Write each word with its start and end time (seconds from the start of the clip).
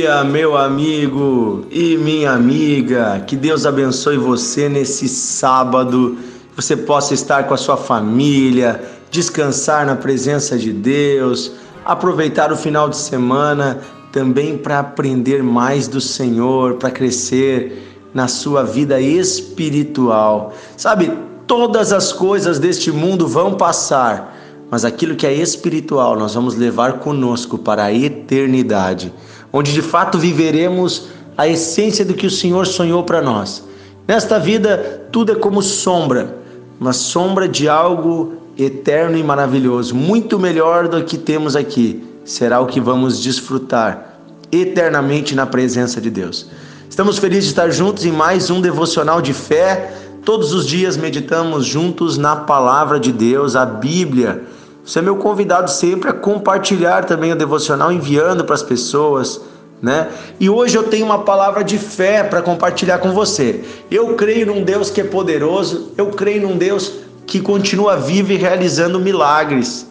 dia, 0.00 0.24
meu 0.24 0.56
amigo 0.56 1.66
e 1.70 1.94
minha 1.98 2.32
amiga. 2.32 3.22
Que 3.26 3.36
Deus 3.36 3.66
abençoe 3.66 4.16
você 4.16 4.66
nesse 4.66 5.06
sábado. 5.06 6.16
Que 6.50 6.62
você 6.62 6.74
possa 6.74 7.12
estar 7.12 7.44
com 7.44 7.52
a 7.52 7.56
sua 7.58 7.76
família, 7.76 8.82
descansar 9.10 9.84
na 9.84 9.94
presença 9.94 10.56
de 10.56 10.72
Deus, 10.72 11.52
aproveitar 11.84 12.50
o 12.50 12.56
final 12.56 12.88
de 12.88 12.96
semana 12.96 13.78
também 14.10 14.56
para 14.56 14.78
aprender 14.78 15.42
mais 15.42 15.86
do 15.86 16.00
Senhor, 16.00 16.76
para 16.76 16.90
crescer 16.90 18.00
na 18.14 18.26
sua 18.26 18.62
vida 18.62 18.98
espiritual. 19.02 20.54
Sabe, 20.78 21.12
todas 21.46 21.92
as 21.92 22.10
coisas 22.10 22.58
deste 22.58 22.90
mundo 22.90 23.28
vão 23.28 23.54
passar 23.54 24.34
mas 24.70 24.84
aquilo 24.84 25.16
que 25.16 25.26
é 25.26 25.34
espiritual 25.34 26.16
nós 26.16 26.34
vamos 26.34 26.54
levar 26.54 27.00
conosco 27.00 27.58
para 27.58 27.84
a 27.84 27.92
eternidade, 27.92 29.12
onde 29.52 29.72
de 29.72 29.82
fato 29.82 30.18
viveremos 30.18 31.08
a 31.36 31.48
essência 31.48 32.04
do 32.04 32.14
que 32.14 32.26
o 32.26 32.30
Senhor 32.30 32.66
sonhou 32.66 33.02
para 33.04 33.22
nós. 33.22 33.64
Nesta 34.06 34.38
vida, 34.38 35.08
tudo 35.10 35.32
é 35.32 35.34
como 35.34 35.62
sombra, 35.62 36.36
uma 36.80 36.92
sombra 36.92 37.48
de 37.48 37.68
algo 37.68 38.34
eterno 38.58 39.16
e 39.16 39.22
maravilhoso, 39.22 39.94
muito 39.94 40.38
melhor 40.38 40.88
do 40.88 41.02
que 41.04 41.16
temos 41.16 41.56
aqui. 41.56 42.04
Será 42.24 42.60
o 42.60 42.66
que 42.66 42.80
vamos 42.80 43.22
desfrutar 43.22 44.18
eternamente 44.52 45.34
na 45.34 45.46
presença 45.46 46.00
de 46.00 46.10
Deus. 46.10 46.46
Estamos 46.88 47.18
felizes 47.18 47.44
de 47.44 47.50
estar 47.50 47.70
juntos 47.70 48.04
em 48.04 48.12
mais 48.12 48.50
um 48.50 48.60
devocional 48.60 49.22
de 49.22 49.32
fé. 49.32 49.94
Todos 50.24 50.52
os 50.52 50.66
dias 50.66 50.96
meditamos 50.96 51.64
juntos 51.64 52.18
na 52.18 52.36
palavra 52.36 52.98
de 53.00 53.12
Deus, 53.12 53.56
a 53.56 53.64
Bíblia. 53.64 54.42
Você 54.90 54.98
é 54.98 55.02
meu 55.02 55.14
convidado 55.14 55.70
sempre 55.70 56.10
a 56.10 56.12
compartilhar 56.12 57.04
também 57.04 57.30
o 57.30 57.36
devocional, 57.36 57.92
enviando 57.92 58.44
para 58.44 58.56
as 58.56 58.62
pessoas, 58.64 59.40
né? 59.80 60.08
E 60.40 60.50
hoje 60.50 60.76
eu 60.76 60.82
tenho 60.82 61.06
uma 61.06 61.20
palavra 61.20 61.62
de 61.62 61.78
fé 61.78 62.24
para 62.24 62.42
compartilhar 62.42 62.98
com 62.98 63.12
você. 63.12 63.62
Eu 63.88 64.16
creio 64.16 64.46
num 64.46 64.64
Deus 64.64 64.90
que 64.90 65.00
é 65.00 65.04
poderoso, 65.04 65.92
eu 65.96 66.08
creio 66.08 66.42
num 66.42 66.58
Deus 66.58 66.92
que 67.24 67.38
continua 67.38 67.94
vivo 67.98 68.32
e 68.32 68.36
realizando 68.36 68.98
milagres. 68.98 69.86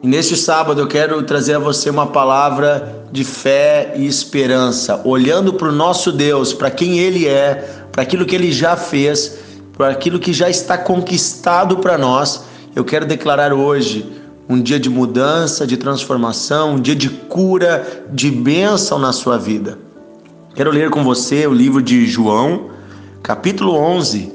E 0.00 0.06
neste 0.06 0.36
sábado 0.36 0.80
eu 0.80 0.86
quero 0.86 1.20
trazer 1.24 1.54
a 1.54 1.58
você 1.58 1.90
uma 1.90 2.06
palavra 2.06 3.04
de 3.10 3.24
fé 3.24 3.94
e 3.96 4.06
esperança, 4.06 5.00
olhando 5.04 5.54
para 5.54 5.66
o 5.66 5.72
nosso 5.72 6.12
Deus, 6.12 6.54
para 6.54 6.70
quem 6.70 7.00
Ele 7.00 7.26
é, 7.26 7.88
para 7.90 8.02
aquilo 8.02 8.24
que 8.24 8.36
Ele 8.36 8.52
já 8.52 8.76
fez, 8.76 9.36
para 9.76 9.88
aquilo 9.88 10.20
que 10.20 10.32
já 10.32 10.48
está 10.48 10.78
conquistado 10.78 11.78
para 11.78 11.98
nós. 11.98 12.44
Eu 12.76 12.84
quero 12.84 13.04
declarar 13.04 13.52
hoje 13.52 14.22
um 14.48 14.60
dia 14.60 14.78
de 14.78 14.90
mudança, 14.90 15.66
de 15.66 15.76
transformação, 15.76 16.74
um 16.74 16.80
dia 16.80 16.94
de 16.94 17.08
cura, 17.08 18.04
de 18.12 18.30
bênção 18.30 18.98
na 18.98 19.12
sua 19.12 19.38
vida. 19.38 19.78
Quero 20.54 20.70
ler 20.70 20.90
com 20.90 21.02
você 21.02 21.46
o 21.46 21.52
livro 21.52 21.82
de 21.82 22.06
João, 22.06 22.70
capítulo 23.22 23.74
11, 23.74 24.34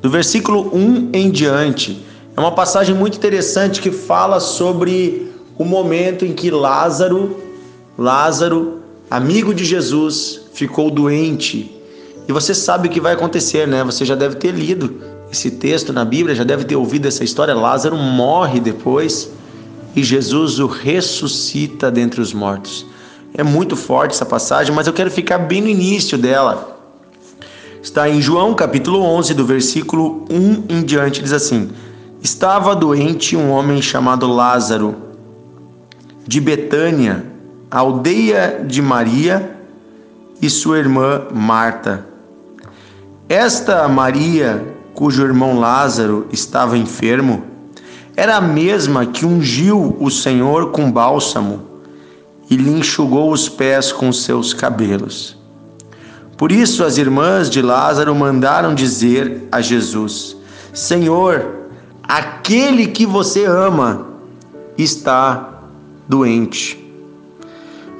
do 0.00 0.08
versículo 0.08 0.70
1 0.74 1.10
em 1.12 1.30
diante. 1.30 2.04
É 2.36 2.40
uma 2.40 2.52
passagem 2.52 2.94
muito 2.94 3.18
interessante 3.18 3.80
que 3.80 3.90
fala 3.90 4.40
sobre 4.40 5.30
o 5.58 5.64
momento 5.64 6.24
em 6.24 6.32
que 6.32 6.50
Lázaro, 6.50 7.36
Lázaro, 7.98 8.80
amigo 9.10 9.52
de 9.52 9.64
Jesus, 9.64 10.42
ficou 10.54 10.90
doente. 10.90 11.76
E 12.28 12.32
você 12.32 12.54
sabe 12.54 12.88
o 12.88 12.90
que 12.90 13.00
vai 13.00 13.14
acontecer, 13.14 13.66
né? 13.66 13.82
Você 13.82 14.04
já 14.04 14.14
deve 14.14 14.36
ter 14.36 14.52
lido 14.52 15.02
esse 15.30 15.50
texto 15.50 15.92
na 15.92 16.04
Bíblia, 16.04 16.34
já 16.34 16.44
deve 16.44 16.64
ter 16.64 16.76
ouvido 16.76 17.06
essa 17.06 17.24
história. 17.24 17.52
Lázaro 17.54 17.96
morre 17.96 18.60
depois 18.60 19.30
e 19.94 20.02
Jesus 20.02 20.58
o 20.58 20.66
ressuscita 20.66 21.90
dentre 21.90 22.20
os 22.20 22.32
mortos. 22.32 22.86
É 23.34 23.42
muito 23.42 23.76
forte 23.76 24.12
essa 24.12 24.26
passagem, 24.26 24.74
mas 24.74 24.86
eu 24.86 24.92
quero 24.92 25.10
ficar 25.10 25.38
bem 25.38 25.60
no 25.60 25.68
início 25.68 26.18
dela. 26.18 26.78
Está 27.82 28.08
em 28.08 28.20
João 28.20 28.54
capítulo 28.54 29.00
11, 29.02 29.34
do 29.34 29.44
versículo 29.44 30.24
1 30.30 30.64
em 30.68 30.82
diante, 30.82 31.22
diz 31.22 31.32
assim: 31.32 31.70
Estava 32.22 32.76
doente 32.76 33.36
um 33.36 33.50
homem 33.50 33.80
chamado 33.80 34.26
Lázaro, 34.26 34.94
de 36.26 36.40
Betânia, 36.40 37.24
aldeia 37.70 38.64
de 38.66 38.82
Maria 38.82 39.56
e 40.42 40.50
sua 40.50 40.78
irmã 40.78 41.22
Marta. 41.32 42.06
Esta 43.28 43.86
Maria, 43.88 44.74
cujo 44.92 45.24
irmão 45.24 45.58
Lázaro 45.58 46.26
estava 46.32 46.76
enfermo, 46.76 47.44
era 48.20 48.36
a 48.36 48.40
mesma 48.42 49.06
que 49.06 49.24
ungiu 49.24 49.96
o 49.98 50.10
Senhor 50.10 50.72
com 50.72 50.92
bálsamo 50.92 51.62
e 52.50 52.54
lhe 52.54 52.70
enxugou 52.70 53.32
os 53.32 53.48
pés 53.48 53.92
com 53.92 54.12
seus 54.12 54.52
cabelos. 54.52 55.38
Por 56.36 56.52
isso 56.52 56.84
as 56.84 56.98
irmãs 56.98 57.48
de 57.48 57.62
Lázaro 57.62 58.14
mandaram 58.14 58.74
dizer 58.74 59.48
a 59.50 59.62
Jesus: 59.62 60.36
Senhor, 60.70 61.70
aquele 62.02 62.88
que 62.88 63.06
você 63.06 63.46
ama 63.46 64.08
está 64.76 65.62
doente. 66.06 66.78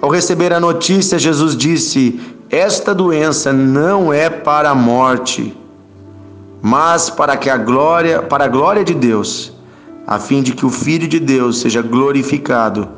Ao 0.02 0.10
receber 0.10 0.52
a 0.52 0.60
notícia, 0.60 1.18
Jesus 1.18 1.56
disse: 1.56 2.20
Esta 2.50 2.94
doença 2.94 3.54
não 3.54 4.12
é 4.12 4.28
para 4.28 4.68
a 4.68 4.74
morte, 4.74 5.56
mas 6.60 7.08
para 7.08 7.38
que 7.38 7.48
a 7.48 7.56
glória, 7.56 8.20
para 8.20 8.44
a 8.44 8.48
glória 8.48 8.84
de 8.84 8.92
Deus 8.92 9.58
a 10.06 10.18
fim 10.18 10.42
de 10.42 10.52
que 10.52 10.66
o 10.66 10.70
Filho 10.70 11.06
de 11.06 11.20
Deus 11.20 11.60
seja 11.60 11.82
glorificado 11.82 12.88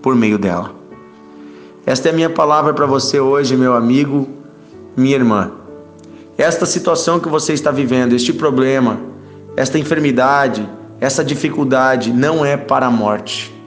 por 0.00 0.14
meio 0.14 0.38
dela. 0.38 0.72
Esta 1.84 2.08
é 2.08 2.12
a 2.12 2.14
minha 2.14 2.30
palavra 2.30 2.72
para 2.72 2.86
você 2.86 3.18
hoje, 3.18 3.56
meu 3.56 3.74
amigo, 3.74 4.28
minha 4.96 5.16
irmã. 5.16 5.52
Esta 6.36 6.66
situação 6.66 7.18
que 7.18 7.28
você 7.28 7.52
está 7.52 7.70
vivendo, 7.70 8.14
este 8.14 8.32
problema, 8.32 9.00
esta 9.56 9.78
enfermidade, 9.78 10.68
essa 11.00 11.24
dificuldade 11.24 12.12
não 12.12 12.44
é 12.44 12.56
para 12.56 12.86
a 12.86 12.90
morte 12.90 13.57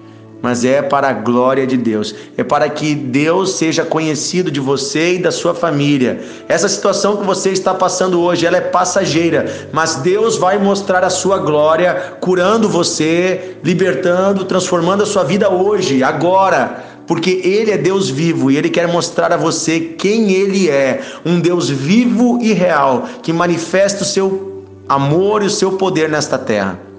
mas 0.42 0.66
é 0.66 0.82
para 0.82 1.10
a 1.10 1.14
glória 1.14 1.68
de 1.68 1.78
Deus. 1.78 2.16
É 2.36 2.44
para 2.44 2.68
que 2.70 2.96
Deus 2.96 3.52
seja 3.52 3.86
conhecido 3.86 4.50
de 4.50 4.60
você 4.60 5.16
e 5.16 5.20
da 5.20 5.32
sua 5.32 5.54
família. 5.54 6.20
Essa 6.48 6.68
situação 6.68 7.18
que 7.18 7.26
você 7.26 7.52
está 7.52 7.74
passando 7.74 8.20
hoje, 8.20 8.46
ela 8.46 8.58
é 8.58 8.62
passageira, 8.62 9.70
mas 9.72 9.96
Deus 9.98 10.38
vai 10.38 10.58
mostrar 10.58 11.04
a 11.04 11.10
sua 11.10 11.38
glória, 11.38 12.16
curando 12.20 12.68
você, 12.68 13.58
libertando, 13.64 14.46
transformando 14.46 15.04
a 15.04 15.06
sua 15.06 15.24
vida 15.24 15.50
hoje, 15.50 16.04
agora. 16.04 16.86
Porque 17.06 17.42
Ele 17.44 17.72
é 17.72 17.78
Deus 17.78 18.10
vivo 18.10 18.50
e 18.50 18.58
Ele 18.58 18.70
quer 18.70 18.88
mostrar 18.88 19.34
a 19.34 19.38
você 19.38 19.80
quem 19.80 20.32
Ele 20.32 20.70
é, 20.70 21.02
um 21.26 21.40
Deus 21.40 21.70
vivo 21.70 22.40
e 22.42 22.54
real, 22.54 23.06
que 23.22 23.34
manifesta 23.34 24.04
o 24.04 24.06
seu 24.06 24.64
amor 24.88 25.44
e 25.44 25.48
o 25.48 25.50
seu 25.50 25.74
poder 25.74 26.10
nesta 26.10 26.38
terra. 26.38 26.91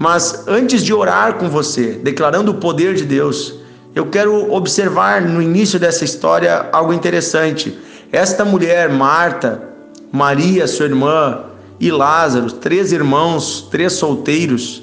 Mas 0.00 0.48
antes 0.48 0.82
de 0.82 0.94
orar 0.94 1.34
com 1.34 1.50
você, 1.50 1.88
declarando 1.92 2.52
o 2.52 2.54
poder 2.54 2.94
de 2.94 3.04
Deus, 3.04 3.56
eu 3.94 4.06
quero 4.06 4.50
observar 4.50 5.20
no 5.20 5.42
início 5.42 5.78
dessa 5.78 6.06
história 6.06 6.70
algo 6.72 6.94
interessante. 6.94 7.78
Esta 8.10 8.42
mulher, 8.42 8.88
Marta, 8.88 9.62
Maria, 10.10 10.66
sua 10.66 10.86
irmã, 10.86 11.42
e 11.78 11.90
Lázaro, 11.90 12.50
três 12.50 12.92
irmãos, 12.92 13.68
três 13.70 13.92
solteiros, 13.92 14.82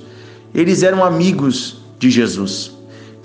eles 0.53 0.83
eram 0.83 1.03
amigos 1.03 1.77
de 1.97 2.11
Jesus. 2.11 2.71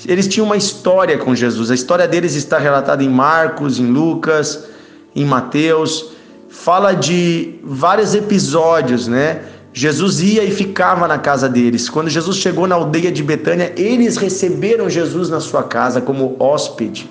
Eles 0.08 0.26
tinham 0.26 0.46
uma 0.46 0.56
história 0.56 1.18
com 1.18 1.34
Jesus. 1.34 1.70
A 1.70 1.74
história 1.74 2.08
deles 2.08 2.34
está 2.34 2.58
relatada 2.58 3.04
em 3.04 3.08
Marcos, 3.10 3.78
em 3.78 3.92
Lucas, 3.92 4.64
em 5.14 5.26
Mateus. 5.26 6.06
Fala 6.48 6.94
de 6.94 7.60
vários 7.62 8.14
episódios, 8.14 9.06
né? 9.06 9.42
Jesus 9.72 10.20
ia 10.20 10.44
e 10.44 10.50
ficava 10.50 11.08
na 11.08 11.18
casa 11.18 11.48
deles. 11.48 11.88
Quando 11.88 12.10
Jesus 12.10 12.36
chegou 12.36 12.66
na 12.66 12.74
aldeia 12.74 13.10
de 13.10 13.22
Betânia, 13.22 13.72
eles 13.76 14.16
receberam 14.16 14.90
Jesus 14.90 15.30
na 15.30 15.40
sua 15.40 15.62
casa 15.62 16.00
como 16.00 16.36
hóspede. 16.38 17.10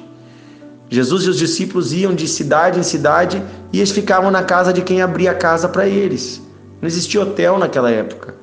Jesus 0.88 1.24
e 1.24 1.30
os 1.30 1.38
discípulos 1.38 1.92
iam 1.92 2.13
de 2.13 2.28
cidade 2.28 2.80
em 2.80 2.84
cidade 2.84 3.42
e 3.74 3.80
eles 3.80 3.92
ficavam 3.92 4.30
na 4.30 4.44
casa 4.44 4.72
de 4.72 4.81
quem 4.81 5.02
abria 5.02 5.31
a 5.31 5.36
casa 5.36 5.68
para 5.68 5.88
eles. 5.88 6.42
Não 6.81 6.88
existia 6.88 7.22
hotel 7.22 7.58
naquela 7.58 7.90
época, 7.90 8.36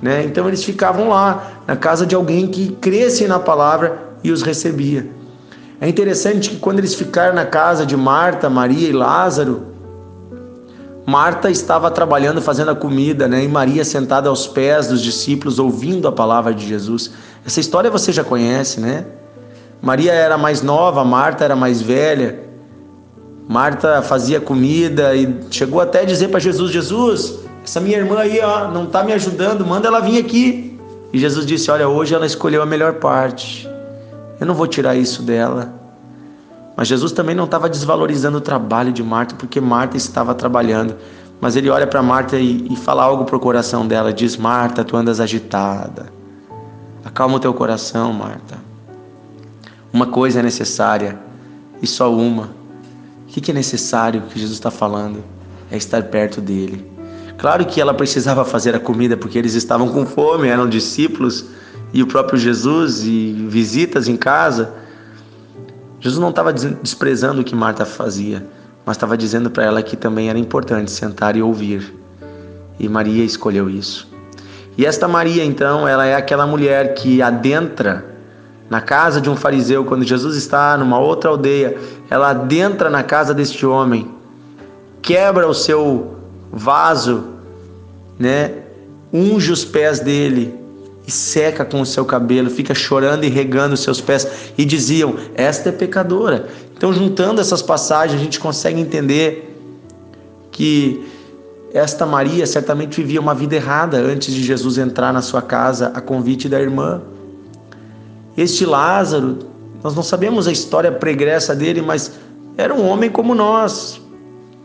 né? 0.00 0.22
Então 0.24 0.46
eles 0.46 0.62
ficavam 0.62 1.08
lá, 1.08 1.62
na 1.66 1.74
casa 1.74 2.04
de 2.04 2.14
alguém 2.14 2.46
que 2.46 2.72
cresce 2.76 3.26
na 3.26 3.38
palavra 3.38 3.98
e 4.22 4.30
os 4.30 4.42
recebia. 4.42 5.08
É 5.80 5.88
interessante 5.88 6.50
que 6.50 6.56
quando 6.56 6.78
eles 6.78 6.94
ficaram 6.94 7.34
na 7.34 7.46
casa 7.46 7.84
de 7.84 7.96
Marta, 7.96 8.48
Maria 8.48 8.88
e 8.88 8.92
Lázaro, 8.92 9.73
Marta 11.06 11.50
estava 11.50 11.90
trabalhando, 11.90 12.40
fazendo 12.40 12.70
a 12.70 12.74
comida, 12.74 13.28
né? 13.28 13.44
E 13.44 13.48
Maria 13.48 13.84
sentada 13.84 14.28
aos 14.28 14.46
pés 14.46 14.88
dos 14.88 15.02
discípulos, 15.02 15.58
ouvindo 15.58 16.08
a 16.08 16.12
palavra 16.12 16.54
de 16.54 16.66
Jesus. 16.66 17.10
Essa 17.44 17.60
história 17.60 17.90
você 17.90 18.10
já 18.10 18.24
conhece, 18.24 18.80
né? 18.80 19.04
Maria 19.82 20.12
era 20.12 20.38
mais 20.38 20.62
nova, 20.62 21.04
Marta 21.04 21.44
era 21.44 21.54
mais 21.54 21.82
velha. 21.82 22.40
Marta 23.46 24.00
fazia 24.00 24.40
comida 24.40 25.14
e 25.14 25.40
chegou 25.50 25.78
até 25.78 26.00
a 26.00 26.04
dizer 26.04 26.28
para 26.28 26.40
Jesus: 26.40 26.72
Jesus, 26.72 27.40
essa 27.62 27.80
minha 27.80 27.98
irmã 27.98 28.20
aí, 28.20 28.40
ó, 28.40 28.68
não 28.68 28.84
está 28.84 29.04
me 29.04 29.12
ajudando, 29.12 29.66
manda 29.66 29.88
ela 29.88 30.00
vir 30.00 30.18
aqui. 30.18 30.80
E 31.12 31.18
Jesus 31.18 31.44
disse: 31.44 31.70
Olha, 31.70 31.86
hoje 31.86 32.14
ela 32.14 32.24
escolheu 32.24 32.62
a 32.62 32.66
melhor 32.66 32.94
parte. 32.94 33.68
Eu 34.40 34.46
não 34.46 34.54
vou 34.54 34.66
tirar 34.66 34.96
isso 34.96 35.22
dela. 35.22 35.83
Mas 36.76 36.88
Jesus 36.88 37.12
também 37.12 37.34
não 37.34 37.44
estava 37.44 37.68
desvalorizando 37.68 38.38
o 38.38 38.40
trabalho 38.40 38.92
de 38.92 39.02
Marta, 39.02 39.34
porque 39.36 39.60
Marta 39.60 39.96
estava 39.96 40.34
trabalhando. 40.34 40.96
Mas 41.40 41.56
ele 41.56 41.70
olha 41.70 41.86
para 41.86 42.02
Marta 42.02 42.38
e, 42.38 42.66
e 42.70 42.76
fala 42.76 43.02
algo 43.02 43.24
para 43.24 43.36
o 43.36 43.40
coração 43.40 43.86
dela: 43.86 44.12
diz, 44.12 44.36
Marta, 44.36 44.84
tu 44.84 44.96
andas 44.96 45.20
agitada. 45.20 46.12
Acalma 47.04 47.36
o 47.36 47.40
teu 47.40 47.52
coração, 47.52 48.12
Marta. 48.12 48.58
Uma 49.92 50.06
coisa 50.06 50.40
é 50.40 50.42
necessária 50.42 51.18
e 51.80 51.86
só 51.86 52.12
uma. 52.12 52.50
O 53.28 53.40
que 53.40 53.50
é 53.50 53.54
necessário 53.54 54.22
que 54.22 54.38
Jesus 54.38 54.56
está 54.56 54.70
falando? 54.70 55.22
É 55.70 55.76
estar 55.76 56.02
perto 56.04 56.40
dele. 56.40 56.90
Claro 57.36 57.66
que 57.66 57.80
ela 57.80 57.92
precisava 57.92 58.44
fazer 58.44 58.74
a 58.74 58.80
comida 58.80 59.16
porque 59.16 59.38
eles 59.38 59.54
estavam 59.54 59.88
com 59.88 60.06
fome, 60.06 60.48
eram 60.48 60.68
discípulos 60.68 61.46
e 61.92 62.02
o 62.02 62.06
próprio 62.06 62.38
Jesus 62.38 63.04
e 63.04 63.32
visitas 63.48 64.08
em 64.08 64.16
casa. 64.16 64.72
Jesus 66.04 66.20
não 66.20 66.28
estava 66.28 66.52
desprezando 66.52 67.40
o 67.40 67.44
que 67.44 67.54
Marta 67.54 67.86
fazia, 67.86 68.46
mas 68.84 68.94
estava 68.94 69.16
dizendo 69.16 69.50
para 69.50 69.64
ela 69.64 69.82
que 69.82 69.96
também 69.96 70.28
era 70.28 70.38
importante 70.38 70.90
sentar 70.90 71.34
e 71.34 71.40
ouvir. 71.40 71.94
E 72.78 72.86
Maria 72.90 73.24
escolheu 73.24 73.70
isso. 73.70 74.06
E 74.76 74.84
esta 74.84 75.08
Maria, 75.08 75.42
então, 75.42 75.88
ela 75.88 76.04
é 76.04 76.14
aquela 76.14 76.46
mulher 76.46 76.92
que 76.92 77.22
adentra 77.22 78.04
na 78.68 78.82
casa 78.82 79.18
de 79.18 79.30
um 79.30 79.34
fariseu 79.34 79.82
quando 79.86 80.04
Jesus 80.04 80.36
está 80.36 80.76
numa 80.76 80.98
outra 80.98 81.30
aldeia. 81.30 81.74
Ela 82.10 82.32
adentra 82.32 82.90
na 82.90 83.02
casa 83.02 83.32
deste 83.32 83.64
homem, 83.64 84.10
quebra 85.00 85.48
o 85.48 85.54
seu 85.54 86.18
vaso, 86.52 87.24
né? 88.18 88.56
Unge 89.10 89.50
os 89.50 89.64
pés 89.64 90.00
dele 90.00 90.63
e 91.06 91.10
seca 91.10 91.64
com 91.64 91.80
o 91.80 91.86
seu 91.86 92.04
cabelo, 92.04 92.48
fica 92.48 92.74
chorando 92.74 93.24
e 93.24 93.28
regando 93.28 93.74
os 93.74 93.80
seus 93.80 94.00
pés 94.00 94.26
e 94.56 94.64
diziam: 94.64 95.16
"Esta 95.34 95.68
é 95.68 95.72
pecadora". 95.72 96.48
Então, 96.76 96.92
juntando 96.92 97.40
essas 97.40 97.62
passagens, 97.62 98.20
a 98.20 98.24
gente 98.24 98.40
consegue 98.40 98.80
entender 98.80 99.54
que 100.50 101.04
esta 101.72 102.06
Maria 102.06 102.46
certamente 102.46 103.02
vivia 103.02 103.20
uma 103.20 103.34
vida 103.34 103.56
errada 103.56 103.98
antes 103.98 104.32
de 104.32 104.42
Jesus 104.42 104.78
entrar 104.78 105.12
na 105.12 105.20
sua 105.20 105.42
casa 105.42 105.90
a 105.94 106.00
convite 106.00 106.48
da 106.48 106.60
irmã. 106.60 107.02
Este 108.36 108.64
Lázaro, 108.64 109.38
nós 109.82 109.94
não 109.94 110.02
sabemos 110.02 110.46
a 110.46 110.52
história 110.52 110.90
pregressa 110.92 111.54
dele, 111.54 111.82
mas 111.82 112.12
era 112.56 112.72
um 112.72 112.86
homem 112.86 113.10
como 113.10 113.34
nós. 113.34 114.00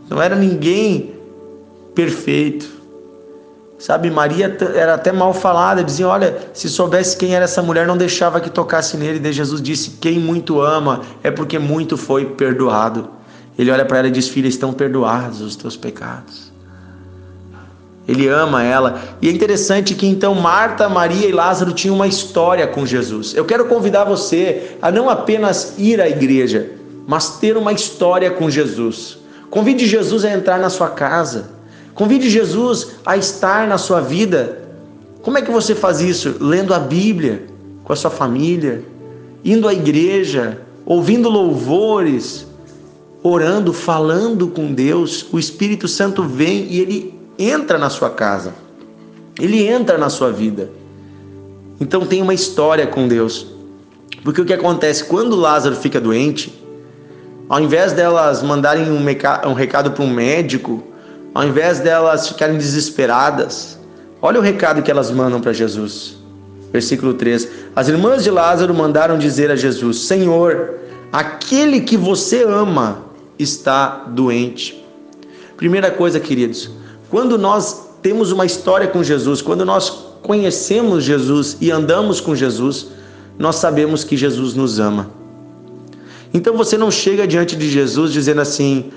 Não 0.08 0.22
era 0.22 0.36
ninguém 0.36 1.14
perfeito. 1.94 2.79
Sabe, 3.80 4.10
Maria 4.10 4.54
era 4.74 4.92
até 4.92 5.10
mal 5.10 5.32
falada, 5.32 5.82
dizia: 5.82 6.06
Olha, 6.06 6.36
se 6.52 6.68
soubesse 6.68 7.16
quem 7.16 7.34
era 7.34 7.46
essa 7.46 7.62
mulher, 7.62 7.86
não 7.86 7.96
deixava 7.96 8.38
que 8.38 8.50
tocasse 8.50 8.94
nele. 8.98 9.26
E 9.26 9.32
Jesus 9.32 9.62
disse: 9.62 9.92
Quem 9.92 10.18
muito 10.18 10.60
ama 10.60 11.00
é 11.22 11.30
porque 11.30 11.58
muito 11.58 11.96
foi 11.96 12.26
perdoado. 12.26 13.08
Ele 13.58 13.70
olha 13.70 13.86
para 13.86 14.00
ela 14.00 14.08
e 14.08 14.10
diz: 14.10 14.28
Filha, 14.28 14.48
estão 14.48 14.70
perdoados 14.74 15.40
os 15.40 15.56
teus 15.56 15.78
pecados. 15.78 16.52
Ele 18.06 18.28
ama 18.28 18.62
ela. 18.62 19.00
E 19.22 19.30
é 19.30 19.32
interessante 19.32 19.94
que 19.94 20.06
então 20.06 20.34
Marta, 20.34 20.86
Maria 20.86 21.26
e 21.26 21.32
Lázaro 21.32 21.72
tinham 21.72 21.96
uma 21.96 22.06
história 22.06 22.66
com 22.66 22.84
Jesus. 22.84 23.34
Eu 23.34 23.46
quero 23.46 23.64
convidar 23.64 24.04
você 24.04 24.76
a 24.82 24.90
não 24.90 25.08
apenas 25.08 25.74
ir 25.78 26.02
à 26.02 26.08
igreja, 26.08 26.70
mas 27.06 27.38
ter 27.38 27.56
uma 27.56 27.72
história 27.72 28.30
com 28.30 28.50
Jesus. 28.50 29.16
Convide 29.48 29.86
Jesus 29.86 30.22
a 30.22 30.30
entrar 30.30 30.58
na 30.58 30.68
sua 30.68 30.90
casa. 30.90 31.59
Convide 31.94 32.30
Jesus 32.30 32.92
a 33.04 33.16
estar 33.16 33.66
na 33.66 33.78
sua 33.78 34.00
vida. 34.00 34.62
Como 35.22 35.36
é 35.38 35.42
que 35.42 35.50
você 35.50 35.74
faz 35.74 36.00
isso? 36.00 36.36
Lendo 36.40 36.72
a 36.72 36.78
Bíblia 36.78 37.46
com 37.84 37.92
a 37.92 37.96
sua 37.96 38.10
família, 38.10 38.84
indo 39.44 39.66
à 39.68 39.74
igreja, 39.74 40.60
ouvindo 40.86 41.28
louvores, 41.28 42.46
orando, 43.22 43.72
falando 43.72 44.48
com 44.48 44.72
Deus. 44.72 45.26
O 45.32 45.38
Espírito 45.38 45.88
Santo 45.88 46.22
vem 46.22 46.66
e 46.70 46.80
ele 46.80 47.14
entra 47.38 47.78
na 47.78 47.90
sua 47.90 48.10
casa. 48.10 48.54
Ele 49.38 49.66
entra 49.66 49.98
na 49.98 50.08
sua 50.08 50.30
vida. 50.30 50.70
Então 51.80 52.04
tem 52.04 52.20
uma 52.20 52.34
história 52.34 52.86
com 52.86 53.08
Deus. 53.08 53.46
Porque 54.22 54.40
o 54.40 54.44
que 54.44 54.52
acontece 54.52 55.04
quando 55.04 55.34
Lázaro 55.34 55.74
fica 55.76 56.00
doente, 56.00 56.52
ao 57.48 57.60
invés 57.60 57.92
delas 57.92 58.42
mandarem 58.42 58.90
um, 58.90 59.52
recado 59.54 59.90
para 59.92 60.04
um 60.04 60.10
médico, 60.10 60.82
ao 61.34 61.46
invés 61.46 61.80
delas 61.80 62.28
ficarem 62.28 62.56
desesperadas, 62.56 63.78
olha 64.20 64.40
o 64.40 64.42
recado 64.42 64.82
que 64.82 64.90
elas 64.90 65.10
mandam 65.10 65.40
para 65.40 65.52
Jesus. 65.52 66.16
Versículo 66.72 67.14
3: 67.14 67.48
As 67.74 67.88
irmãs 67.88 68.22
de 68.24 68.30
Lázaro 68.30 68.74
mandaram 68.74 69.18
dizer 69.18 69.50
a 69.50 69.56
Jesus: 69.56 70.00
Senhor, 70.00 70.74
aquele 71.12 71.80
que 71.80 71.96
você 71.96 72.42
ama 72.44 73.02
está 73.38 74.04
doente. 74.08 74.84
Primeira 75.56 75.90
coisa, 75.90 76.18
queridos, 76.18 76.70
quando 77.10 77.36
nós 77.36 77.90
temos 78.02 78.32
uma 78.32 78.46
história 78.46 78.86
com 78.86 79.02
Jesus, 79.02 79.42
quando 79.42 79.64
nós 79.64 79.90
conhecemos 80.22 81.04
Jesus 81.04 81.56
e 81.60 81.70
andamos 81.70 82.20
com 82.20 82.34
Jesus, 82.34 82.88
nós 83.38 83.56
sabemos 83.56 84.04
que 84.04 84.16
Jesus 84.16 84.54
nos 84.54 84.78
ama. 84.78 85.10
Então 86.32 86.56
você 86.56 86.78
não 86.78 86.90
chega 86.90 87.26
diante 87.26 87.56
de 87.56 87.68
Jesus 87.68 88.12
dizendo 88.12 88.40
assim: 88.40 88.90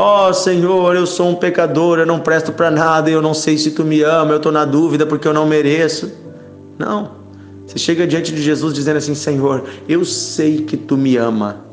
Ó 0.00 0.28
oh, 0.28 0.32
Senhor, 0.32 0.94
eu 0.94 1.04
sou 1.08 1.28
um 1.28 1.34
pecador, 1.34 1.98
eu 1.98 2.06
não 2.06 2.20
presto 2.20 2.52
para 2.52 2.70
nada, 2.70 3.10
eu 3.10 3.20
não 3.20 3.34
sei 3.34 3.58
se 3.58 3.72
tu 3.72 3.84
me 3.84 4.00
ama, 4.00 4.30
eu 4.30 4.36
estou 4.36 4.52
na 4.52 4.64
dúvida 4.64 5.04
porque 5.04 5.26
eu 5.26 5.34
não 5.34 5.44
mereço. 5.44 6.12
Não. 6.78 7.10
Você 7.66 7.80
chega 7.80 8.06
diante 8.06 8.32
de 8.32 8.40
Jesus 8.40 8.72
dizendo 8.72 8.98
assim: 8.98 9.16
Senhor, 9.16 9.64
eu 9.88 10.04
sei 10.04 10.58
que 10.58 10.76
tu 10.76 10.96
me 10.96 11.16
ama. 11.16 11.64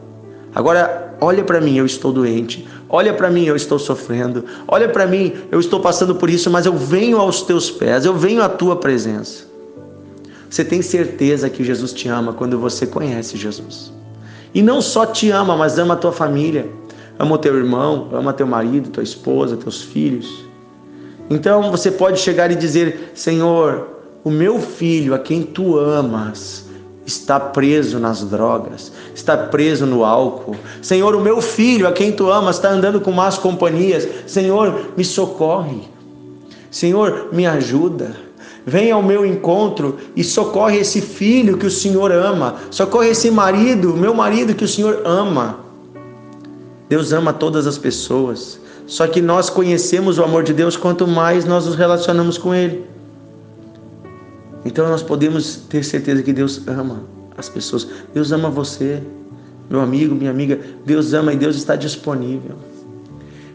Agora, 0.55 1.15
olha 1.21 1.43
para 1.43 1.61
mim, 1.61 1.77
eu 1.77 1.85
estou 1.85 2.11
doente. 2.11 2.67
Olha 2.89 3.13
para 3.13 3.29
mim, 3.29 3.45
eu 3.45 3.55
estou 3.55 3.77
sofrendo. 3.77 4.43
Olha 4.67 4.89
para 4.89 5.05
mim, 5.05 5.31
eu 5.51 5.59
estou 5.59 5.79
passando 5.79 6.15
por 6.15 6.27
isso, 6.27 6.49
mas 6.49 6.65
eu 6.65 6.75
venho 6.75 7.19
aos 7.19 7.43
teus 7.43 7.69
pés, 7.69 8.05
eu 8.05 8.15
venho 8.15 8.41
à 8.41 8.49
tua 8.49 8.75
presença. 8.75 9.43
Você 10.49 10.65
tem 10.65 10.81
certeza 10.81 11.47
que 11.47 11.63
Jesus 11.63 11.93
te 11.93 12.07
ama 12.07 12.33
quando 12.33 12.57
você 12.57 12.87
conhece 12.87 13.37
Jesus. 13.37 13.93
E 14.51 14.63
não 14.63 14.81
só 14.81 15.05
te 15.05 15.29
ama, 15.29 15.55
mas 15.55 15.77
ama 15.77 15.93
a 15.93 15.97
tua 15.97 16.11
família 16.11 16.67
ama 17.17 17.37
teu 17.37 17.55
irmão, 17.55 18.09
ama 18.13 18.33
teu 18.33 18.47
marido, 18.47 18.89
tua 18.89 19.03
esposa, 19.03 19.57
teus 19.57 19.81
filhos. 19.81 20.45
Então 21.29 21.71
você 21.71 21.91
pode 21.91 22.19
chegar 22.19 22.51
e 22.51 22.55
dizer: 22.55 23.11
Senhor, 23.13 23.87
o 24.23 24.29
meu 24.29 24.59
filho, 24.59 25.13
a 25.13 25.19
quem 25.19 25.43
tu 25.43 25.77
amas, 25.77 26.65
está 27.05 27.39
preso 27.39 27.99
nas 27.99 28.23
drogas, 28.23 28.91
está 29.13 29.37
preso 29.37 29.85
no 29.85 30.03
álcool. 30.03 30.55
Senhor, 30.81 31.15
o 31.15 31.21
meu 31.21 31.41
filho, 31.41 31.87
a 31.87 31.91
quem 31.91 32.11
tu 32.11 32.31
amas, 32.31 32.57
está 32.57 32.69
andando 32.69 32.99
com 32.99 33.11
más 33.11 33.37
companhias. 33.37 34.07
Senhor, 34.25 34.91
me 34.97 35.05
socorre. 35.05 35.81
Senhor, 36.71 37.29
me 37.31 37.45
ajuda. 37.45 38.15
Venha 38.65 38.95
ao 38.95 39.03
meu 39.03 39.23
encontro 39.23 39.97
e 40.15 40.23
socorre 40.23 40.79
esse 40.79 40.99
filho 40.99 41.57
que 41.57 41.67
o 41.67 41.71
Senhor 41.71 42.11
ama. 42.11 42.55
Socorre 42.71 43.09
esse 43.09 43.29
marido, 43.29 43.95
meu 43.95 44.13
marido 44.13 44.55
que 44.55 44.63
o 44.63 44.67
Senhor 44.67 45.03
ama. 45.05 45.64
Deus 46.87 47.11
ama 47.11 47.33
todas 47.33 47.65
as 47.67 47.77
pessoas. 47.77 48.59
Só 48.87 49.07
que 49.07 49.21
nós 49.21 49.49
conhecemos 49.49 50.17
o 50.19 50.23
amor 50.23 50.43
de 50.43 50.53
Deus 50.53 50.77
quanto 50.77 51.07
mais 51.07 51.45
nós 51.45 51.65
nos 51.65 51.75
relacionamos 51.75 52.37
com 52.37 52.53
Ele. 52.53 52.85
Então 54.63 54.87
nós 54.87 55.01
podemos 55.01 55.57
ter 55.69 55.83
certeza 55.83 56.23
que 56.23 56.33
Deus 56.33 56.61
ama 56.67 57.03
as 57.37 57.49
pessoas. 57.49 57.87
Deus 58.13 58.31
ama 58.31 58.49
você, 58.49 59.01
meu 59.69 59.81
amigo, 59.81 60.15
minha 60.15 60.31
amiga. 60.31 60.59
Deus 60.85 61.13
ama 61.13 61.33
e 61.33 61.35
Deus 61.35 61.55
está 61.55 61.75
disponível. 61.75 62.55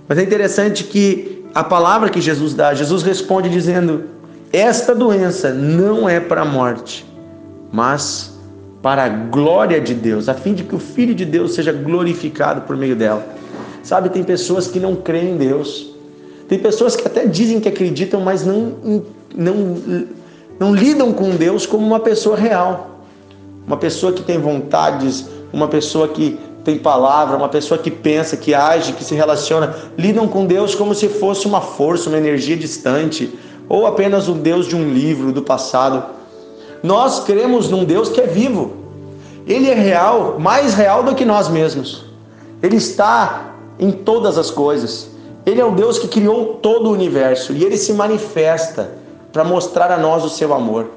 Mas 0.08 0.18
é 0.18 0.22
interessante 0.22 0.84
que 0.84 1.44
a 1.54 1.64
palavra 1.64 2.10
que 2.10 2.20
Jesus 2.20 2.54
dá, 2.54 2.75
Jesus 2.75 3.02
responde 3.02 3.49
dizendo: 3.49 4.04
Esta 4.52 4.94
doença 4.94 5.52
não 5.52 6.08
é 6.08 6.20
para 6.20 6.42
a 6.42 6.44
morte, 6.44 7.06
mas 7.72 8.29
para 8.82 9.04
a 9.04 9.08
glória 9.08 9.80
de 9.80 9.94
Deus, 9.94 10.28
a 10.28 10.34
fim 10.34 10.54
de 10.54 10.64
que 10.64 10.75
o 10.75 10.78
Filho 10.78 11.14
de 11.14 11.25
Deus 11.25 11.54
seja 11.54 11.72
glorificado 11.72 12.62
por 12.62 12.76
meio 12.76 12.96
dela. 12.96 13.26
Sabe, 13.82 14.08
tem 14.08 14.22
pessoas 14.22 14.66
que 14.66 14.80
não 14.80 14.94
creem 14.96 15.34
em 15.34 15.37
Deus, 15.37 15.94
tem 16.49 16.58
pessoas 16.58 16.96
que 16.96 17.06
até 17.06 17.26
dizem 17.26 17.60
que 17.60 17.68
acreditam, 17.68 18.20
mas 18.20 18.44
não, 18.44 19.04
não, 19.34 19.76
não 20.58 20.75
lidam 20.75 21.12
com 21.12 21.30
Deus 21.30 21.66
como 21.66 21.87
uma 21.87 22.00
pessoa 22.00 22.37
real, 22.37 23.04
uma 23.66 23.76
pessoa 23.76 24.12
que 24.12 24.22
tem 24.22 24.38
vontades, 24.38 25.26
uma 25.52 25.68
pessoa 25.68 26.08
que 26.08 26.38
tem 26.64 26.78
palavra, 26.78 27.37
uma 27.37 27.49
pessoa 27.49 27.78
que 27.78 27.90
pensa, 27.90 28.37
que 28.37 28.54
age, 28.54 28.92
que 28.92 29.04
se 29.04 29.14
relaciona, 29.14 29.75
lidam 29.96 30.28
com 30.28 30.44
Deus 30.44 30.75
como 30.75 30.94
se 30.94 31.08
fosse 31.08 31.46
uma 31.46 31.60
força, 31.60 32.08
uma 32.08 32.18
energia 32.18 32.56
distante, 32.56 33.32
ou 33.68 33.87
apenas 33.87 34.28
um 34.28 34.38
Deus 34.38 34.66
de 34.66 34.76
um 34.76 34.92
livro 34.92 35.32
do 35.32 35.42
passado. 35.42 36.19
Nós 36.82 37.20
cremos 37.20 37.68
num 37.68 37.84
Deus 37.84 38.08
que 38.08 38.20
é 38.20 38.26
vivo. 38.26 38.72
Ele 39.46 39.68
é 39.68 39.75
real, 39.75 40.38
mais 40.38 40.75
real 40.75 41.02
do 41.02 41.14
que 41.14 41.25
nós 41.25 41.49
mesmos. 41.49 42.04
Ele 42.62 42.76
está 42.76 43.54
em 43.78 43.90
todas 43.90 44.38
as 44.38 44.50
coisas. 44.50 45.10
Ele 45.44 45.60
é 45.60 45.64
o 45.64 45.72
Deus 45.72 45.99
que 45.99 46.08
criou 46.08 46.58
todo 46.62 46.88
o 46.88 46.92
universo 46.92 47.52
e 47.52 47.64
ele 47.64 47.76
se 47.76 47.92
manifesta 47.92 48.92
para 49.32 49.44
mostrar 49.44 49.90
a 49.90 49.96
nós 49.96 50.25
o 50.25 50.28
seu 50.28 50.52
amor. 50.52 50.90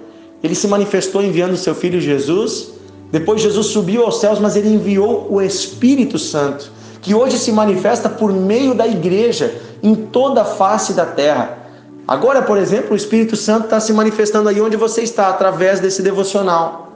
Ele 0.44 0.56
se 0.56 0.68
manifestou 0.68 1.24
enviando 1.24 1.54
o 1.54 1.58
seu 1.58 1.74
filho 1.74 2.02
Jesus 2.02 2.74
Depois 3.14 3.42
Jesus 3.42 3.68
subiu 3.68 4.04
aos 4.04 4.20
céus, 4.20 4.40
mas 4.40 4.56
ele 4.56 4.70
enviou 4.70 5.28
o 5.30 5.40
Espírito 5.40 6.18
Santo, 6.18 6.72
que 7.00 7.14
hoje 7.14 7.38
se 7.38 7.52
manifesta 7.52 8.10
por 8.10 8.34
meio 8.34 8.74
da 8.74 8.88
igreja 8.88 9.54
em 9.84 9.94
toda 9.94 10.42
a 10.42 10.46
face 10.46 10.94
da 10.94 11.06
terra. 11.06 11.60
Agora, 12.08 12.42
por 12.42 12.58
exemplo, 12.58 12.94
o 12.94 12.96
Espírito 12.96 13.36
Santo 13.36 13.66
está 13.66 13.80
se 13.80 13.94
manifestando 13.94 14.50
aí 14.50 14.60
onde 14.60 14.76
você 14.76 15.02
está, 15.02 15.30
através 15.30 15.80
desse 15.80 16.02
devocional. 16.02 16.94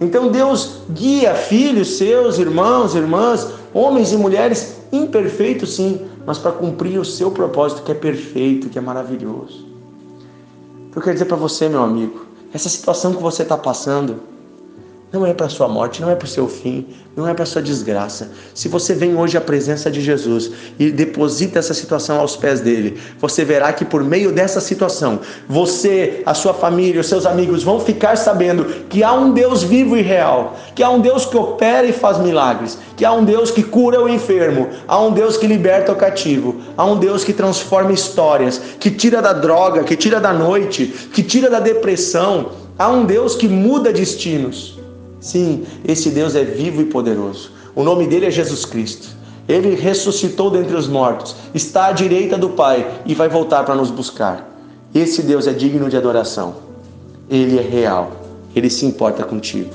Então 0.00 0.32
Deus 0.32 0.80
guia 0.90 1.34
filhos 1.34 1.96
seus, 1.96 2.38
irmãos, 2.38 2.94
irmãs, 2.94 3.48
homens 3.72 4.12
e 4.12 4.16
mulheres, 4.16 4.78
imperfeitos 4.90 5.76
sim, 5.76 6.00
mas 6.26 6.38
para 6.38 6.50
cumprir 6.50 6.98
o 6.98 7.04
seu 7.04 7.30
propósito 7.30 7.82
que 7.82 7.92
é 7.92 7.94
perfeito, 7.94 8.68
que 8.68 8.78
é 8.78 8.80
maravilhoso. 8.80 9.64
Eu 10.94 11.00
quero 11.00 11.14
dizer 11.14 11.26
para 11.26 11.36
você, 11.36 11.68
meu 11.68 11.82
amigo, 11.82 12.26
essa 12.52 12.68
situação 12.68 13.14
que 13.14 13.22
você 13.22 13.44
está 13.44 13.56
passando, 13.56 14.20
não 15.12 15.26
é 15.26 15.34
para 15.34 15.48
sua 15.48 15.68
morte, 15.68 16.00
não 16.00 16.10
é 16.10 16.14
para 16.14 16.24
o 16.24 16.28
seu 16.28 16.48
fim, 16.48 16.86
não 17.14 17.28
é 17.28 17.34
para 17.34 17.44
sua 17.44 17.60
desgraça. 17.60 18.30
Se 18.54 18.66
você 18.66 18.94
vem 18.94 19.14
hoje 19.14 19.36
à 19.36 19.40
presença 19.42 19.90
de 19.90 20.00
Jesus 20.00 20.50
e 20.78 20.90
deposita 20.90 21.58
essa 21.58 21.74
situação 21.74 22.18
aos 22.18 22.34
pés 22.34 22.60
dele, 22.60 22.98
você 23.18 23.44
verá 23.44 23.72
que 23.74 23.84
por 23.84 24.02
meio 24.02 24.32
dessa 24.32 24.58
situação, 24.58 25.20
você, 25.46 26.22
a 26.24 26.32
sua 26.32 26.54
família, 26.54 27.02
os 27.02 27.08
seus 27.08 27.26
amigos 27.26 27.62
vão 27.62 27.78
ficar 27.78 28.16
sabendo 28.16 28.64
que 28.88 29.02
há 29.02 29.12
um 29.12 29.32
Deus 29.34 29.62
vivo 29.62 29.98
e 29.98 30.02
real, 30.02 30.56
que 30.74 30.82
há 30.82 30.88
um 30.88 31.00
Deus 31.00 31.26
que 31.26 31.36
opera 31.36 31.86
e 31.86 31.92
faz 31.92 32.16
milagres, 32.16 32.78
que 32.96 33.04
há 33.04 33.12
um 33.12 33.24
Deus 33.24 33.50
que 33.50 33.62
cura 33.62 34.00
o 34.00 34.08
enfermo, 34.08 34.70
há 34.88 34.98
um 34.98 35.12
Deus 35.12 35.36
que 35.36 35.46
liberta 35.46 35.92
o 35.92 35.96
cativo, 35.96 36.62
há 36.74 36.86
um 36.86 36.98
Deus 36.98 37.22
que 37.22 37.34
transforma 37.34 37.92
histórias, 37.92 38.58
que 38.80 38.90
tira 38.90 39.20
da 39.20 39.34
droga, 39.34 39.84
que 39.84 39.94
tira 39.94 40.18
da 40.18 40.32
noite, 40.32 40.86
que 41.12 41.22
tira 41.22 41.50
da 41.50 41.60
depressão. 41.60 42.52
Há 42.78 42.88
um 42.88 43.04
Deus 43.04 43.36
que 43.36 43.46
muda 43.46 43.92
destinos. 43.92 44.81
Sim, 45.22 45.64
esse 45.86 46.10
Deus 46.10 46.34
é 46.34 46.42
vivo 46.42 46.82
e 46.82 46.86
poderoso. 46.86 47.52
O 47.76 47.84
nome 47.84 48.08
dele 48.08 48.26
é 48.26 48.30
Jesus 48.30 48.64
Cristo. 48.64 49.08
Ele 49.48 49.76
ressuscitou 49.76 50.50
dentre 50.50 50.74
os 50.74 50.88
mortos, 50.88 51.36
está 51.54 51.86
à 51.86 51.92
direita 51.92 52.36
do 52.36 52.50
Pai 52.50 53.00
e 53.06 53.14
vai 53.14 53.28
voltar 53.28 53.62
para 53.64 53.76
nos 53.76 53.88
buscar. 53.88 54.50
Esse 54.92 55.22
Deus 55.22 55.46
é 55.46 55.52
digno 55.52 55.88
de 55.88 55.96
adoração. 55.96 56.56
Ele 57.30 57.56
é 57.56 57.62
real. 57.62 58.10
Ele 58.54 58.68
se 58.68 58.84
importa 58.84 59.22
contigo. 59.22 59.70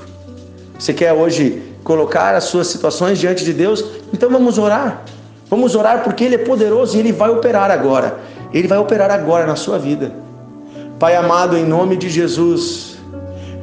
Você 0.78 0.92
quer 0.92 1.14
hoje 1.14 1.62
colocar 1.82 2.34
as 2.34 2.44
suas 2.44 2.66
situações 2.66 3.18
diante 3.18 3.42
de 3.42 3.54
Deus? 3.54 3.82
Então 4.12 4.28
vamos 4.28 4.58
orar. 4.58 5.02
Vamos 5.48 5.74
orar 5.74 6.04
porque 6.04 6.24
Ele 6.24 6.34
é 6.34 6.38
poderoso 6.38 6.94
e 6.94 7.00
Ele 7.00 7.10
vai 7.10 7.30
operar 7.30 7.70
agora. 7.70 8.20
Ele 8.52 8.68
vai 8.68 8.78
operar 8.78 9.10
agora 9.10 9.46
na 9.46 9.56
sua 9.56 9.78
vida. 9.78 10.12
Pai 10.98 11.16
amado, 11.16 11.56
em 11.56 11.64
nome 11.64 11.96
de 11.96 12.10
Jesus, 12.10 12.97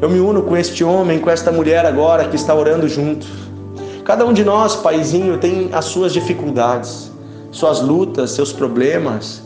eu 0.01 0.09
me 0.09 0.19
uno 0.19 0.43
com 0.43 0.57
este 0.57 0.83
homem, 0.83 1.19
com 1.19 1.29
esta 1.29 1.51
mulher 1.51 1.85
agora 1.85 2.27
que 2.27 2.35
está 2.35 2.53
orando 2.53 2.87
junto. 2.87 3.25
Cada 4.03 4.25
um 4.25 4.33
de 4.33 4.43
nós, 4.43 4.75
paizinho, 4.75 5.37
tem 5.37 5.69
as 5.71 5.85
suas 5.85 6.13
dificuldades, 6.13 7.11
suas 7.51 7.81
lutas, 7.81 8.31
seus 8.31 8.53
problemas, 8.53 9.41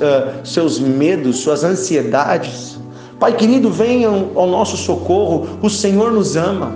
eh, 0.00 0.34
seus 0.44 0.78
medos, 0.78 1.38
suas 1.38 1.64
ansiedades. 1.64 2.78
Pai 3.18 3.34
querido, 3.34 3.70
venham 3.70 4.30
ao 4.36 4.46
nosso 4.46 4.76
socorro, 4.76 5.48
o 5.60 5.68
Senhor 5.68 6.12
nos 6.12 6.36
ama. 6.36 6.72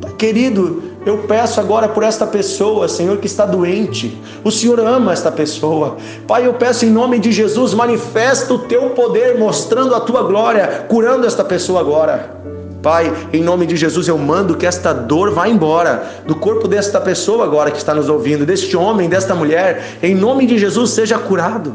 Pai 0.00 0.12
querido, 0.12 0.82
eu 1.04 1.18
peço 1.18 1.60
agora 1.60 1.88
por 1.88 2.04
esta 2.04 2.26
pessoa, 2.26 2.86
Senhor, 2.86 3.18
que 3.18 3.26
está 3.26 3.44
doente. 3.44 4.16
O 4.44 4.50
Senhor 4.50 4.78
ama 4.78 5.12
esta 5.12 5.32
pessoa. 5.32 5.96
Pai, 6.28 6.46
eu 6.46 6.54
peço 6.54 6.84
em 6.84 6.90
nome 6.90 7.18
de 7.18 7.32
Jesus, 7.32 7.74
manifesta 7.74 8.54
o 8.54 8.60
teu 8.60 8.90
poder, 8.90 9.36
mostrando 9.38 9.94
a 9.94 10.00
tua 10.00 10.22
glória, 10.22 10.86
curando 10.88 11.26
esta 11.26 11.44
pessoa 11.44 11.80
agora. 11.80 12.40
Pai, 12.82 13.12
em 13.32 13.42
nome 13.42 13.66
de 13.66 13.76
Jesus, 13.76 14.06
eu 14.06 14.18
mando 14.18 14.56
que 14.56 14.66
esta 14.66 14.92
dor 14.92 15.30
vá 15.30 15.48
embora 15.48 16.04
do 16.26 16.34
corpo 16.36 16.68
desta 16.68 17.00
pessoa 17.00 17.44
agora 17.44 17.70
que 17.70 17.78
está 17.78 17.94
nos 17.94 18.08
ouvindo, 18.08 18.46
deste 18.46 18.76
homem, 18.76 19.08
desta 19.08 19.34
mulher. 19.34 19.98
Em 20.02 20.14
nome 20.14 20.46
de 20.46 20.58
Jesus, 20.58 20.90
seja 20.90 21.18
curado. 21.18 21.74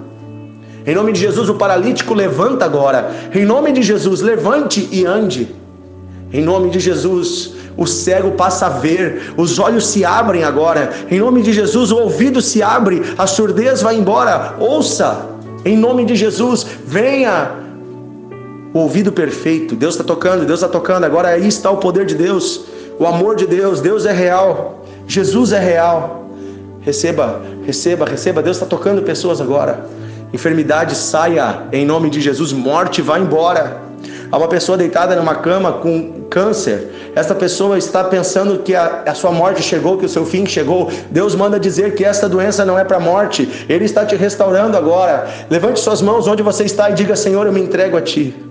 Em 0.85 0.95
nome 0.95 1.11
de 1.11 1.19
Jesus, 1.19 1.49
o 1.49 1.55
paralítico 1.55 2.13
levanta 2.13 2.63
agora. 2.63 3.11
Em 3.33 3.45
nome 3.45 3.73
de 3.73 3.81
Jesus, 3.81 4.21
levante 4.21 4.87
e 4.89 5.05
ande. 5.05 5.53
Em 6.31 6.41
nome 6.41 6.69
de 6.69 6.79
Jesus, 6.79 7.53
o 7.77 7.85
cego 7.85 8.31
passa 8.31 8.65
a 8.65 8.69
ver, 8.69 9.33
os 9.37 9.59
olhos 9.59 9.85
se 9.87 10.03
abrem 10.03 10.43
agora. 10.43 10.91
Em 11.09 11.19
nome 11.19 11.43
de 11.43 11.53
Jesus, 11.53 11.91
o 11.91 11.97
ouvido 11.97 12.41
se 12.41 12.63
abre, 12.63 13.03
a 13.17 13.27
surdez 13.27 13.83
vai 13.83 13.95
embora. 13.95 14.55
Ouça, 14.59 15.27
em 15.63 15.77
nome 15.77 16.03
de 16.03 16.15
Jesus, 16.15 16.65
venha 16.85 17.51
o 18.73 18.79
ouvido 18.79 19.11
perfeito. 19.11 19.75
Deus 19.75 19.93
está 19.93 20.03
tocando, 20.03 20.45
Deus 20.45 20.59
está 20.59 20.67
tocando. 20.67 21.03
Agora 21.03 21.29
aí 21.29 21.47
está 21.47 21.69
o 21.69 21.77
poder 21.77 22.05
de 22.05 22.15
Deus, 22.15 22.65
o 22.99 23.05
amor 23.05 23.35
de 23.35 23.45
Deus. 23.45 23.79
Deus 23.79 24.05
é 24.05 24.11
real, 24.11 24.83
Jesus 25.07 25.51
é 25.53 25.59
real. 25.59 26.25
Receba, 26.81 27.41
receba, 27.65 28.05
receba. 28.05 28.41
Deus 28.41 28.55
está 28.55 28.65
tocando 28.65 29.01
pessoas 29.03 29.39
agora. 29.39 29.85
Enfermidade 30.33 30.95
saia 30.95 31.63
em 31.71 31.85
nome 31.85 32.09
de 32.09 32.21
Jesus. 32.21 32.51
Morte 32.53 33.01
vá 33.01 33.19
embora. 33.19 33.86
Há 34.31 34.37
uma 34.37 34.47
pessoa 34.47 34.77
deitada 34.77 35.15
numa 35.15 35.35
cama 35.35 35.73
com 35.73 36.25
câncer. 36.29 37.11
Esta 37.15 37.33
pessoa 37.33 37.77
está 37.77 38.03
pensando 38.03 38.59
que 38.59 38.75
a, 38.75 39.03
a 39.05 39.13
sua 39.13 39.31
morte 39.31 39.61
chegou, 39.61 39.97
que 39.97 40.05
o 40.05 40.09
seu 40.09 40.25
fim 40.25 40.45
chegou. 40.45 40.91
Deus 41.09 41.33
manda 41.35 41.59
dizer 41.59 41.95
que 41.95 42.03
esta 42.03 42.27
doença 42.27 42.65
não 42.65 42.77
é 42.77 42.83
para 42.83 42.97
a 42.97 42.99
morte. 42.99 43.65
Ele 43.69 43.85
está 43.85 44.05
te 44.05 44.15
restaurando 44.15 44.75
agora. 44.75 45.27
Levante 45.49 45.79
suas 45.79 46.01
mãos 46.01 46.27
onde 46.27 46.43
você 46.43 46.63
está 46.65 46.89
e 46.89 46.93
diga: 46.93 47.15
Senhor, 47.15 47.45
eu 47.45 47.53
me 47.53 47.61
entrego 47.61 47.95
a 47.95 48.01
ti. 48.01 48.47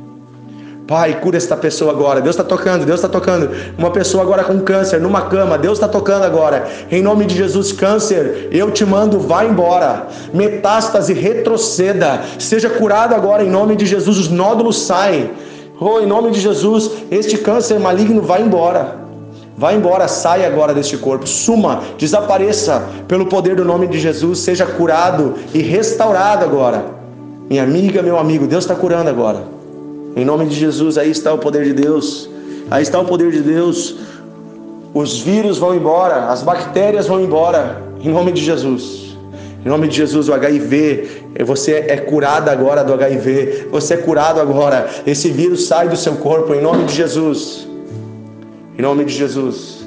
Pai, 0.87 1.18
cura 1.21 1.37
esta 1.37 1.56
pessoa 1.56 1.90
agora. 1.90 2.21
Deus 2.21 2.37
está 2.37 2.45
tocando, 2.45 2.87
Deus 2.87 3.00
está 3.00 3.09
tocando. 3.09 3.50
Uma 3.76 3.90
pessoa 3.90 4.23
agora 4.23 4.45
com 4.45 4.61
câncer, 4.61 5.00
numa 5.00 5.23
cama. 5.23 5.59
Deus 5.59 5.78
está 5.78 5.88
tocando 5.88 6.25
agora. 6.25 6.68
Em 6.90 7.02
nome 7.02 7.26
de 7.26 7.35
Jesus, 7.35 7.73
câncer, 7.73 8.49
eu 8.52 8.71
te 8.71 8.85
mando, 8.85 9.18
vá 9.18 9.45
embora. 9.45 10.06
Metástase, 10.33 11.12
retroceda. 11.12 12.23
Seja 12.38 12.71
curado 12.71 13.16
agora, 13.16 13.42
em 13.42 13.50
nome 13.50 13.75
de 13.75 13.85
Jesus. 13.85 14.16
Os 14.16 14.28
nódulos 14.28 14.78
saem. 14.78 15.30
Oh, 15.78 16.00
em 16.00 16.06
nome 16.06 16.30
de 16.30 16.40
Jesus, 16.40 16.90
este 17.11 17.37
câncer 17.37 17.78
maligno 17.78 18.23
vai 18.23 18.42
embora. 18.42 19.04
Vai 19.59 19.75
embora, 19.76 20.06
saia 20.09 20.47
agora 20.47 20.75
deste 20.75 20.99
corpo, 20.99 21.26
suma, 21.26 21.83
desapareça 21.97 22.87
pelo 23.09 23.26
poder 23.26 23.56
do 23.56 23.64
nome 23.64 23.87
de 23.87 23.99
Jesus, 23.99 24.40
seja 24.40 24.66
curado 24.66 25.35
e 25.54 25.61
restaurado 25.61 26.45
agora. 26.45 26.85
Minha 27.49 27.62
amiga, 27.62 28.02
meu 28.02 28.18
amigo, 28.18 28.47
Deus 28.47 28.64
está 28.64 28.75
curando 28.75 29.09
agora. 29.09 29.45
Em 30.14 30.25
nome 30.25 30.47
de 30.47 30.54
Jesus, 30.54 30.99
aí 30.99 31.11
está 31.11 31.33
o 31.33 31.38
poder 31.38 31.64
de 31.64 31.73
Deus. 31.73 32.28
Aí 32.71 32.83
está 32.83 32.99
o 32.99 33.04
poder 33.04 33.30
de 33.30 33.40
Deus. 33.40 33.97
Os 34.92 35.21
vírus 35.21 35.59
vão 35.59 35.75
embora, 35.75 36.26
as 36.26 36.42
bactérias 36.42 37.06
vão 37.06 37.21
embora. 37.21 37.83
Em 38.00 38.11
nome 38.11 38.33
de 38.33 38.42
Jesus. 38.42 39.05
Em 39.66 39.68
nome 39.68 39.88
de 39.88 39.96
Jesus, 39.96 40.28
o 40.28 40.32
HIV, 40.32 41.42
você 41.44 41.73
é 41.88 41.96
curado 41.96 42.49
agora 42.49 42.85
do 42.85 42.94
HIV. 42.94 43.66
Você 43.73 43.94
é 43.94 43.96
curado 43.96 44.40
agora. 44.40 44.88
Esse 45.04 45.28
vírus 45.28 45.66
sai 45.66 45.88
do 45.88 45.96
seu 45.96 46.14
corpo 46.14 46.54
em 46.54 46.61
nome 46.61 46.85
de 46.85 46.94
Jesus. 46.94 47.66
Em 48.78 48.80
nome 48.80 49.04
de 49.04 49.12
Jesus. 49.12 49.85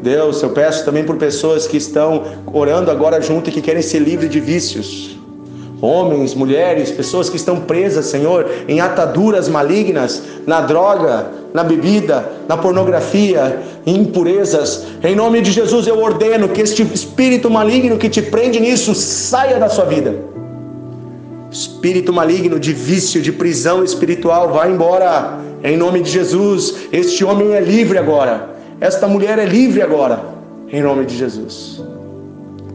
Deus, 0.00 0.40
eu 0.44 0.50
peço 0.50 0.84
também 0.84 1.02
por 1.02 1.16
pessoas 1.16 1.66
que 1.66 1.76
estão 1.76 2.22
orando 2.52 2.88
agora 2.88 3.20
junto 3.20 3.50
e 3.50 3.52
que 3.52 3.60
querem 3.60 3.82
ser 3.82 3.98
livres 3.98 4.30
de 4.30 4.38
vícios 4.38 5.18
homens, 5.80 6.34
mulheres, 6.34 6.90
pessoas 6.90 7.28
que 7.28 7.36
estão 7.36 7.60
presas, 7.60 8.06
Senhor, 8.06 8.48
em 8.66 8.80
ataduras 8.80 9.48
malignas, 9.48 10.22
na 10.46 10.60
droga, 10.60 11.30
na 11.52 11.62
bebida, 11.62 12.24
na 12.48 12.56
pornografia, 12.56 13.60
em 13.84 13.96
impurezas. 13.96 14.86
Em 15.02 15.14
nome 15.14 15.40
de 15.40 15.52
Jesus 15.52 15.86
eu 15.86 15.98
ordeno 15.98 16.48
que 16.48 16.60
este 16.60 16.82
espírito 16.82 17.50
maligno 17.50 17.98
que 17.98 18.08
te 18.08 18.22
prende 18.22 18.60
nisso 18.60 18.94
saia 18.94 19.58
da 19.58 19.68
sua 19.68 19.84
vida. 19.84 20.14
Espírito 21.50 22.12
maligno 22.12 22.58
de 22.58 22.72
vício, 22.72 23.22
de 23.22 23.32
prisão 23.32 23.84
espiritual, 23.84 24.52
vá 24.52 24.68
embora. 24.68 25.38
Em 25.62 25.76
nome 25.76 26.02
de 26.02 26.10
Jesus, 26.10 26.74
este 26.92 27.24
homem 27.24 27.54
é 27.54 27.60
livre 27.60 27.98
agora. 27.98 28.50
Esta 28.80 29.06
mulher 29.06 29.38
é 29.38 29.44
livre 29.44 29.80
agora. 29.80 30.20
Em 30.68 30.82
nome 30.82 31.06
de 31.06 31.16
Jesus. 31.16 31.82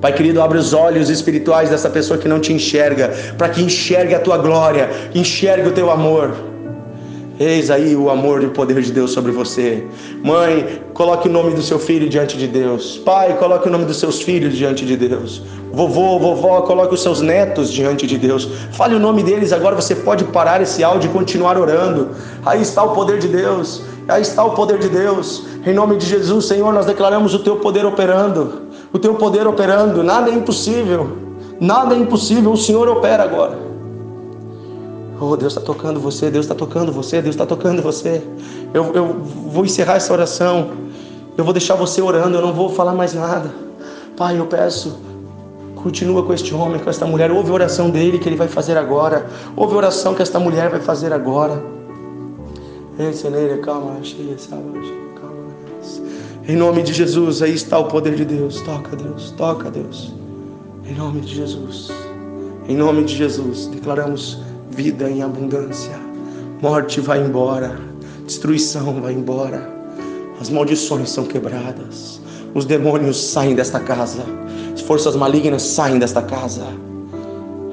Pai 0.01 0.11
querido, 0.11 0.41
abre 0.41 0.57
os 0.57 0.73
olhos 0.73 1.11
espirituais 1.11 1.69
dessa 1.69 1.87
pessoa 1.87 2.17
que 2.17 2.27
não 2.27 2.39
te 2.39 2.51
enxerga, 2.51 3.13
para 3.37 3.49
que 3.49 3.61
enxergue 3.61 4.15
a 4.15 4.19
tua 4.19 4.35
glória, 4.35 4.89
enxergue 5.13 5.69
o 5.69 5.71
teu 5.71 5.91
amor. 5.91 6.33
Eis 7.39 7.69
aí 7.69 7.95
o 7.95 8.09
amor 8.09 8.41
e 8.41 8.47
o 8.47 8.49
poder 8.49 8.81
de 8.81 8.91
Deus 8.91 9.11
sobre 9.11 9.31
você. 9.31 9.83
Mãe, 10.23 10.81
coloque 10.93 11.27
o 11.27 11.31
nome 11.31 11.53
do 11.53 11.61
seu 11.61 11.77
filho 11.77 12.09
diante 12.09 12.35
de 12.35 12.47
Deus. 12.47 12.97
Pai, 12.97 13.37
coloque 13.37 13.67
o 13.67 13.71
nome 13.71 13.85
dos 13.85 13.99
seus 13.99 14.21
filhos 14.21 14.55
diante 14.55 14.85
de 14.85 14.97
Deus. 14.97 15.43
Vovô, 15.71 16.17
vovó, 16.17 16.61
coloque 16.61 16.95
os 16.95 17.01
seus 17.01 17.21
netos 17.21 17.71
diante 17.71 18.05
de 18.05 18.17
Deus. 18.17 18.47
Fale 18.71 18.95
o 18.95 18.99
nome 18.99 19.23
deles 19.23 19.53
agora. 19.53 19.75
Você 19.75 19.95
pode 19.95 20.23
parar 20.25 20.61
esse 20.61 20.83
áudio 20.83 21.09
e 21.09 21.13
continuar 21.13 21.57
orando. 21.57 22.09
Aí 22.45 22.61
está 22.61 22.83
o 22.83 22.93
poder 22.93 23.19
de 23.19 23.27
Deus. 23.27 23.83
Aí 24.07 24.21
está 24.21 24.43
o 24.43 24.51
poder 24.51 24.77
de 24.77 24.89
Deus. 24.89 25.45
Em 25.65 25.73
nome 25.73 25.97
de 25.97 26.05
Jesus, 26.05 26.45
Senhor, 26.45 26.71
nós 26.73 26.85
declaramos 26.85 27.33
o 27.33 27.39
teu 27.39 27.55
poder 27.57 27.85
operando 27.85 28.70
o 28.93 28.99
teu 28.99 29.15
poder 29.15 29.47
operando, 29.47 30.03
nada 30.03 30.29
é 30.29 30.33
impossível, 30.33 31.17
nada 31.59 31.95
é 31.95 31.97
impossível, 31.97 32.51
o 32.51 32.57
Senhor 32.57 32.87
opera 32.89 33.23
agora. 33.23 33.57
Oh, 35.19 35.37
Deus 35.37 35.53
está 35.53 35.61
tocando 35.61 35.99
você, 35.99 36.31
Deus 36.31 36.45
está 36.45 36.55
tocando 36.55 36.91
você, 36.91 37.21
Deus 37.21 37.35
está 37.35 37.45
tocando 37.45 37.81
você. 37.81 38.23
Eu, 38.73 38.91
eu 38.93 39.05
vou 39.23 39.63
encerrar 39.63 39.97
essa 39.97 40.11
oração 40.11 40.71
Eu 41.37 41.43
vou 41.43 41.53
deixar 41.53 41.75
você 41.75 42.01
orando, 42.01 42.37
eu 42.37 42.41
não 42.41 42.53
vou 42.53 42.69
falar 42.69 42.93
mais 42.93 43.13
nada. 43.13 43.51
Pai, 44.17 44.37
eu 44.37 44.45
peço, 44.45 44.99
continua 45.75 46.23
com 46.23 46.33
este 46.33 46.53
homem, 46.53 46.79
com 46.79 46.89
esta 46.89 47.05
mulher. 47.05 47.31
Ouve 47.31 47.49
a 47.49 47.53
oração 47.53 47.89
dele 47.89 48.19
que 48.19 48.27
ele 48.27 48.35
vai 48.35 48.47
fazer 48.47 48.77
agora. 48.77 49.25
Ouve 49.55 49.73
a 49.73 49.77
oração 49.77 50.13
que 50.13 50.21
esta 50.21 50.39
mulher 50.39 50.69
vai 50.69 50.81
fazer 50.81 51.13
agora. 51.13 51.63
Em 56.51 56.57
nome 56.57 56.83
de 56.83 56.91
Jesus, 56.91 57.41
aí 57.41 57.53
está 57.53 57.79
o 57.79 57.85
poder 57.85 58.13
de 58.13 58.25
Deus. 58.25 58.59
Toca, 58.59 58.93
Deus, 58.93 59.33
toca, 59.37 59.71
Deus. 59.71 60.13
Em 60.85 60.93
nome 60.93 61.21
de 61.21 61.35
Jesus. 61.35 61.89
Em 62.67 62.75
nome 62.75 63.05
de 63.05 63.15
Jesus, 63.15 63.67
declaramos 63.67 64.37
vida 64.69 65.09
em 65.09 65.21
abundância. 65.21 65.97
Morte 66.61 66.99
vai 66.99 67.25
embora, 67.25 67.79
destruição 68.25 69.01
vai 69.01 69.13
embora. 69.13 69.65
As 70.41 70.49
maldições 70.49 71.09
são 71.09 71.23
quebradas. 71.23 72.19
Os 72.53 72.65
demônios 72.65 73.15
saem 73.15 73.55
desta 73.55 73.79
casa. 73.79 74.25
As 74.73 74.81
forças 74.81 75.15
malignas 75.15 75.61
saem 75.61 75.99
desta 75.99 76.21
casa. 76.21 76.67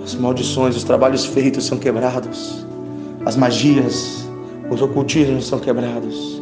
As 0.05 0.15
maldições, 0.15 0.77
os 0.77 0.85
trabalhos 0.85 1.25
feitos 1.25 1.67
são 1.67 1.79
quebrados. 1.79 2.65
As 3.27 3.35
magias, 3.35 4.25
os 4.71 4.81
ocultismos 4.81 5.49
são 5.49 5.59
quebrados. 5.59 6.41